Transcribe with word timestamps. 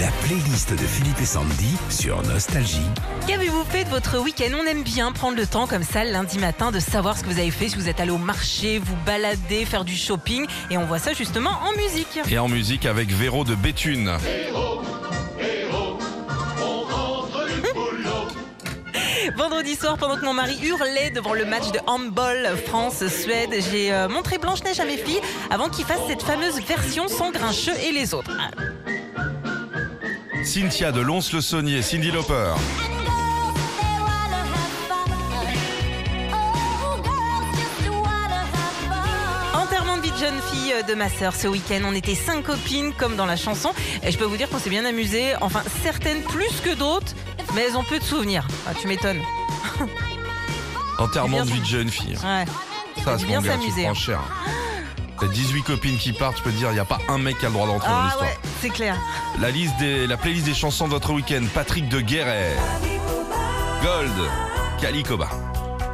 La 0.00 0.08
playlist 0.26 0.72
de 0.72 0.78
Philippe 0.78 1.20
et 1.20 1.26
Sandy 1.26 1.76
sur 1.90 2.22
Nostalgie. 2.22 2.80
Qu'avez-vous 3.26 3.64
fait 3.64 3.84
de 3.84 3.90
votre 3.90 4.18
week-end? 4.18 4.50
On 4.58 4.64
aime 4.64 4.82
bien 4.82 5.12
prendre 5.12 5.36
le 5.36 5.44
temps 5.46 5.66
comme 5.66 5.82
ça 5.82 6.06
le 6.06 6.10
lundi 6.10 6.38
matin 6.38 6.70
de 6.70 6.80
savoir 6.80 7.18
ce 7.18 7.22
que 7.22 7.28
vous 7.28 7.38
avez 7.38 7.50
fait, 7.50 7.68
si 7.68 7.76
vous 7.76 7.86
êtes 7.86 8.00
allé 8.00 8.10
au 8.10 8.16
marché, 8.16 8.78
vous 8.78 8.96
balader, 9.04 9.66
faire 9.66 9.84
du 9.84 9.94
shopping. 9.94 10.46
Et 10.70 10.78
on 10.78 10.86
voit 10.86 11.00
ça 11.00 11.12
justement 11.12 11.50
en 11.50 11.72
musique. 11.76 12.18
Et 12.30 12.38
en 12.38 12.48
musique 12.48 12.86
avec 12.86 13.10
Véro 13.10 13.44
de 13.44 13.54
Béthune. 13.54 14.10
Vendredi 19.36 19.74
soir, 19.74 19.98
pendant 19.98 20.16
que 20.16 20.24
mon 20.24 20.32
mari 20.32 20.58
hurlait 20.62 21.10
devant 21.10 21.34
le 21.34 21.44
match 21.44 21.72
de 21.72 21.80
handball 21.86 22.56
France-Suède, 22.66 23.50
j'ai 23.70 23.92
euh, 23.92 24.08
montré 24.08 24.38
Blanche-Neige 24.38 24.80
à 24.80 24.86
mes 24.86 24.96
filles 24.96 25.20
avant 25.50 25.68
qu'ils 25.68 25.84
fassent 25.84 26.06
cette 26.08 26.22
fameuse 26.22 26.58
version 26.62 27.06
sans 27.08 27.32
Grincheux 27.32 27.76
et 27.84 27.92
les 27.92 28.14
autres. 28.14 28.30
Cynthia 30.44 30.90
de 30.90 31.00
Lons-le-Saunier, 31.00 31.82
Cindy 31.82 32.10
Lauper. 32.10 32.54
Enterrement 39.54 39.96
de 39.98 40.02
vie 40.02 40.10
de 40.10 40.16
jeune 40.16 40.40
fille 40.50 40.74
de 40.88 40.94
ma 40.94 41.08
sœur 41.08 41.34
ce 41.34 41.46
week-end. 41.46 41.80
On 41.84 41.94
était 41.94 42.14
cinq 42.14 42.44
copines 42.44 42.92
comme 42.94 43.16
dans 43.16 43.26
la 43.26 43.36
chanson. 43.36 43.70
Et 44.02 44.10
je 44.10 44.18
peux 44.18 44.24
vous 44.24 44.36
dire 44.36 44.48
qu'on 44.48 44.58
s'est 44.58 44.70
bien 44.70 44.84
amusé. 44.84 45.34
Enfin, 45.40 45.62
certaines 45.82 46.22
plus 46.22 46.60
que 46.64 46.74
d'autres, 46.74 47.12
mais 47.54 47.62
elles 47.62 47.76
ont 47.76 47.84
peu 47.84 47.98
de 47.98 48.04
souvenirs. 48.04 48.46
Ah, 48.66 48.72
tu 48.74 48.88
m'étonnes. 48.88 49.20
Enterrement 50.98 51.44
de 51.44 51.50
vie 51.50 51.60
de 51.60 51.66
jeune 51.66 51.90
fille. 51.90 52.16
Ouais. 52.24 52.44
Ça, 53.04 53.16
bien 53.16 53.42
s'amuser. 53.42 53.88
T'as 55.20 55.26
18 55.26 55.62
copines 55.64 55.98
qui 55.98 56.12
partent, 56.14 56.38
je 56.38 56.42
peux 56.42 56.50
te 56.50 56.56
dire, 56.56 56.70
il 56.70 56.74
n'y 56.74 56.80
a 56.80 56.84
pas 56.86 56.98
un 57.08 57.18
mec 57.18 57.38
qui 57.38 57.44
a 57.44 57.48
le 57.48 57.54
droit 57.54 57.66
d'entrer 57.66 57.88
dans 57.88 57.94
Ah 57.94 58.04
l'histoire. 58.04 58.24
ouais, 58.30 58.38
c'est 58.62 58.70
clair. 58.70 58.96
La, 59.38 59.50
liste 59.50 59.76
des, 59.78 60.06
la 60.06 60.16
playlist 60.16 60.46
des 60.46 60.54
chansons 60.54 60.86
de 60.86 60.92
votre 60.92 61.12
week-end, 61.12 61.42
Patrick 61.52 61.88
de 61.90 62.00
Guéret. 62.00 62.56
Gold, 63.82 64.10
Calicoba. 64.80 65.28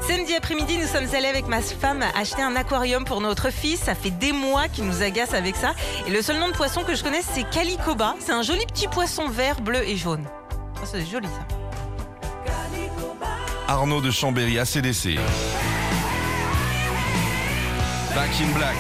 Samedi 0.07 0.35
après-midi, 0.37 0.79
nous 0.79 0.87
sommes 0.87 1.13
allés 1.17 1.27
avec 1.27 1.49
ma 1.49 1.61
femme 1.61 2.05
acheter 2.15 2.41
un 2.43 2.55
aquarium 2.55 3.05
pour 3.05 3.21
notre 3.21 3.51
fils. 3.51 3.81
Ça 3.81 3.97
fait 3.97 4.11
des 4.11 4.31
mois 4.31 4.69
qu'il 4.69 4.85
nous 4.85 5.03
agace 5.03 5.35
avec 5.35 5.57
ça. 5.57 5.75
Et 6.07 6.11
le 6.13 6.23
seul 6.23 6.39
nom 6.39 6.47
de 6.47 6.53
poisson 6.53 6.85
que 6.85 6.95
je 6.95 7.03
connaisse, 7.03 7.27
c'est 7.33 7.43
Calicoba. 7.51 8.15
C'est 8.21 8.31
un 8.33 8.43
joli 8.43 8.65
petit 8.67 8.87
poisson 8.87 9.29
vert, 9.29 9.61
bleu 9.61 9.83
et 9.83 9.97
jaune. 9.97 10.25
Ah, 10.77 10.85
c'est 10.85 11.05
joli 11.05 11.27
ça. 11.27 12.53
Arnaud 13.67 14.01
de 14.01 14.13
Chambéry, 14.13 14.61
ACDC. 14.61 15.17
Back 18.15 18.31
in 18.41 18.53
Black. 18.57 18.77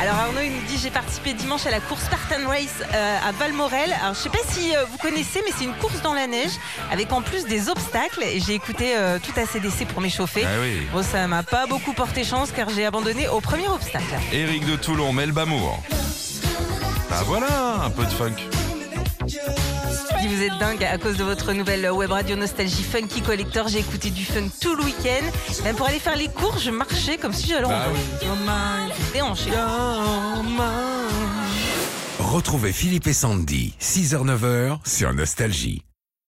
Alors 0.00 0.16
Arnaud, 0.16 0.40
il 0.44 0.52
nous 0.52 0.62
dit 0.68 0.78
j'ai 0.78 0.90
participé 0.90 1.32
dimanche 1.32 1.64
à 1.66 1.70
la 1.70 1.80
course 1.80 2.04
Spartan 2.04 2.46
Race 2.46 2.82
euh, 2.92 3.18
à 3.26 3.32
Valmorel. 3.32 3.94
Alors 4.02 4.14
je 4.14 4.20
sais 4.20 4.28
pas 4.28 4.38
si 4.46 4.76
euh, 4.76 4.84
vous 4.84 4.98
connaissez, 4.98 5.40
mais 5.44 5.52
c'est 5.56 5.64
une 5.64 5.74
course 5.74 6.02
dans 6.02 6.12
la 6.12 6.26
neige 6.26 6.50
avec 6.92 7.10
en 7.12 7.22
plus 7.22 7.46
des 7.46 7.70
obstacles. 7.70 8.22
Et 8.22 8.40
j'ai 8.40 8.54
écouté 8.54 8.94
euh, 8.96 9.18
tout 9.18 9.32
ACDC 9.38 9.86
pour 9.88 10.02
m'échauffer. 10.02 10.44
Ah 10.44 10.60
oui. 10.60 10.86
Bon, 10.92 11.02
ça 11.02 11.26
m'a 11.26 11.42
pas 11.42 11.66
beaucoup 11.66 11.94
porté 11.94 12.24
chance 12.24 12.52
car 12.54 12.68
j'ai 12.68 12.84
abandonné 12.84 13.26
au 13.28 13.40
premier 13.40 13.68
obstacle. 13.68 14.04
Eric 14.32 14.66
de 14.66 14.76
Toulon, 14.76 15.14
Melbamour. 15.14 15.82
Ah 17.10 17.22
voilà, 17.24 17.76
un 17.82 17.90
peu 17.90 18.04
de 18.04 18.10
funk. 18.10 18.36
Si 20.20 20.28
vous 20.28 20.42
êtes 20.42 20.58
dingue 20.58 20.84
à 20.84 20.98
cause 20.98 21.16
de 21.16 21.24
votre 21.24 21.52
nouvelle 21.52 21.90
web 21.90 22.10
radio 22.10 22.36
Nostalgie 22.36 22.82
Funky 22.82 23.22
Collector, 23.22 23.68
j'ai 23.68 23.78
écouté 23.78 24.10
du 24.10 24.24
funk 24.24 24.50
tout 24.60 24.74
le 24.74 24.84
week-end. 24.84 25.24
Même 25.64 25.76
pour 25.76 25.86
aller 25.86 25.98
faire 25.98 26.16
les 26.16 26.28
cours, 26.28 26.58
je 26.58 26.70
marchais 26.70 27.16
comme 27.16 27.32
si 27.32 27.48
j'allais 27.48 27.64
en 27.64 27.70
Bah. 27.70 27.86
Déhanché. 29.12 29.50
Retrouvez 32.18 32.72
Philippe 32.72 33.06
et 33.06 33.12
Sandy, 33.12 33.74
6h-9h 33.80 34.78
sur 34.84 35.12
Nostalgie. 35.14 35.85